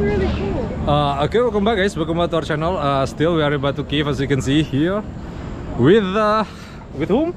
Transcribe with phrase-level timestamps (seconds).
[0.00, 0.88] really cool.
[0.88, 1.96] Uh, okay, welcome back guys.
[1.96, 2.76] Welcome back to our channel.
[2.76, 5.02] Uh, still we are about to Kiev as you can see here.
[5.78, 6.44] With uh,
[6.94, 7.34] with whom?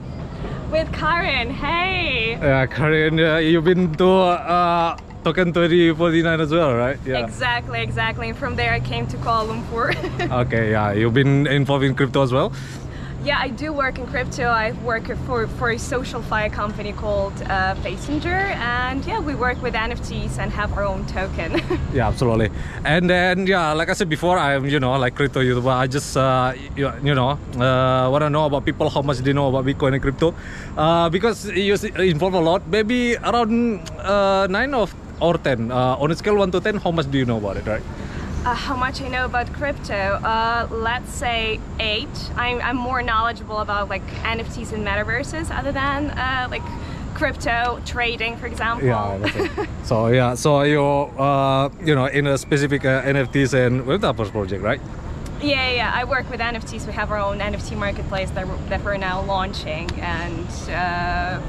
[0.71, 2.32] With Karin, hey!
[2.42, 6.98] Yeah, Karin, uh, you've been to uh, Token 2049 as well, right?
[7.06, 7.24] Yeah.
[7.24, 8.30] Exactly, exactly.
[8.30, 9.94] And from there I came to Kuala Lumpur.
[10.46, 12.52] Okay, yeah, you've been involved in crypto as well.
[13.24, 14.44] Yeah, I do work in crypto.
[14.44, 18.52] I work for, for a SocialFi company called uh, Paysenger.
[18.59, 21.62] And yeah, we work with NFTs and have our own token.
[21.94, 22.49] Yeah, absolutely.
[22.84, 25.72] And then yeah, like I said before, I'm you know like crypto YouTuber.
[25.72, 29.32] I just uh, you, you know uh, want to know about people how much they
[29.32, 30.34] know about Bitcoin and crypto,
[30.76, 32.68] uh, because you involve a lot.
[32.68, 35.71] Maybe around uh, nine of or ten.
[35.71, 37.84] Uh, on a scale one to ten, how much do you know about it, right?
[38.46, 39.94] Uh, how much I know about crypto?
[39.94, 42.10] Uh, let's say eight.
[42.36, 46.62] I'm, I'm more knowledgeable about like NFTs and metaverses other than uh, like
[47.13, 48.85] crypto trading, for example.
[48.85, 54.30] Yeah, so yeah, so you uh, you know in a specific uh, NFTs and developers
[54.30, 54.82] project, right?
[55.41, 55.91] yeah, yeah.
[55.94, 56.85] I work with NFTs.
[56.85, 61.40] We have our own NFT marketplace that we're, that we're now launching, and uh,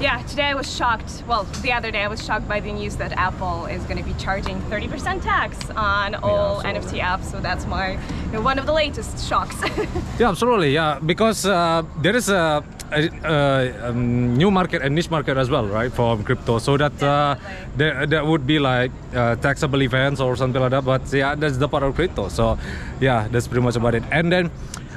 [0.00, 1.22] yeah, today I was shocked.
[1.26, 4.02] Well, the other day I was shocked by the news that Apple is going to
[4.02, 7.00] be charging 30% tax on all absolutely.
[7.00, 7.24] NFT apps.
[7.30, 9.56] So that's my you know, one of the latest shocks.
[10.18, 10.72] Yeah, absolutely.
[10.72, 15.50] Yeah, because uh, there is a, a, a, um, new market, a niche market as
[15.50, 16.60] well, right, for crypto.
[16.60, 17.34] So that uh,
[17.76, 20.84] there, there would be like uh, taxable events or something like that.
[20.84, 22.28] But yeah, that's the part of crypto.
[22.28, 22.58] So
[23.00, 24.04] yeah, that's pretty much about it.
[24.10, 24.50] And then.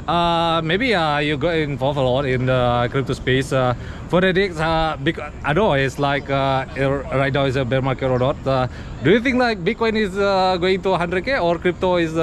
[0.08, 3.52] Uh, maybe uh, you got involved a lot in the crypto space.
[3.52, 3.76] Uh,
[4.08, 7.82] for the next, uh, because I know it's like uh, right now is a bear
[7.82, 8.48] market or not.
[8.48, 8.68] Uh,
[9.04, 12.14] do you think like Bitcoin is uh, going to 100k or crypto is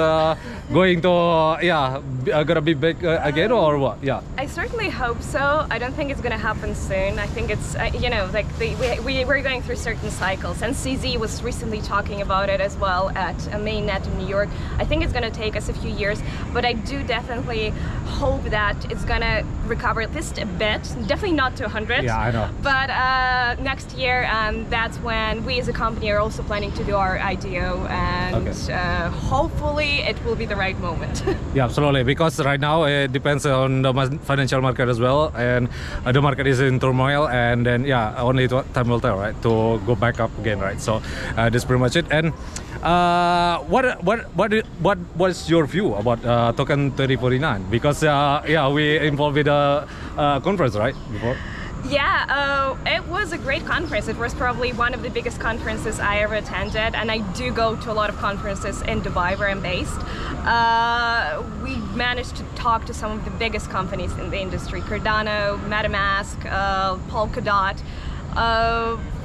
[0.73, 2.01] going to yeah
[2.43, 4.03] gonna be big again or what?
[4.03, 4.21] Yeah.
[4.37, 5.67] I certainly hope so.
[5.69, 7.19] I don't think it's going to happen soon.
[7.19, 10.61] I think it's, you know, like the, we, we, we're going through certain cycles.
[10.63, 14.49] And CZ was recently talking about it as well at mainnet in New York.
[14.79, 16.21] I think it's going to take us a few years,
[16.51, 17.73] but I do definitely
[18.05, 20.81] hope that it's going to recover at least a bit.
[21.07, 22.03] Definitely not to 100.
[22.03, 22.49] Yeah, I know.
[22.61, 26.83] But uh, next year, and that's when we as a company are also planning to
[26.83, 28.73] do our IDO, and Okay.
[28.73, 31.23] uh, hopefully it will be the right moment.
[31.55, 32.03] Yeah, absolutely.
[32.03, 33.93] Because right now it depends on the
[34.23, 35.69] financial market as well, and
[36.05, 37.27] uh, the market is in turmoil.
[37.29, 40.79] And then yeah, only time will tell, right, to go back up again, right?
[40.81, 41.01] So
[41.37, 42.05] uh, that's pretty much it.
[42.11, 42.33] And
[42.83, 47.64] uh, what what what what was your view about uh, Token 3049?
[47.69, 49.87] Because uh, yeah, we involved with a
[50.17, 51.35] uh, conference, right, before.
[51.87, 54.07] Yeah, uh, it was a great conference.
[54.07, 57.75] It was probably one of the biggest conferences I ever attended, and I do go
[57.75, 59.99] to a lot of conferences in Dubai where I'm based.
[60.45, 65.59] Uh, we managed to talk to some of the biggest companies in the industry: Cardano,
[65.69, 67.79] MetaMask, uh, Polkadot.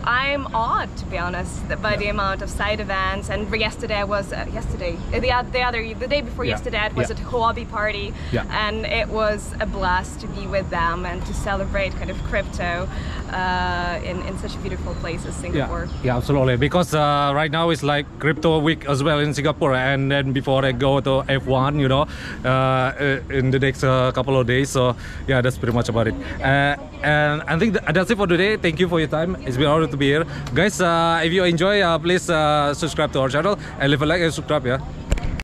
[0.04, 3.30] I'm awed, to be honest, by the amount of side events.
[3.30, 6.78] And yesterday I was uh, yesterday uh, the, the other the day before Yeah, yesterday
[6.78, 7.16] I was yeah.
[7.16, 8.44] at Huobi party, Yeah.
[8.50, 12.88] and it was a blast to be with them and to celebrate kind of crypto
[13.32, 15.84] uh, in in such a beautiful place as Singapore.
[15.86, 16.56] Yeah, yeah, absolutely.
[16.56, 20.64] Because uh, right now it's like crypto week as well in Singapore, and then before
[20.64, 22.06] I go to F1, you know,
[22.44, 24.70] uh, uh, in the next uh, couple of days.
[24.70, 24.96] So
[25.28, 26.14] yeah, that's pretty much about it.
[27.02, 28.56] And I think th- that's it for today.
[28.56, 29.36] Thank you for your time.
[29.46, 30.24] It's been honor to be here,
[30.54, 30.80] guys.
[30.80, 34.20] Uh, if you enjoy, uh, please uh, subscribe to our channel and leave a like
[34.20, 34.66] and subscribe.
[34.66, 34.78] Yeah.